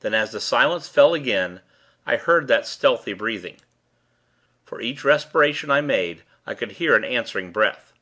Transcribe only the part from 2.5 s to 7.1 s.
stealthy breathing. For each respiration I made, I could hear an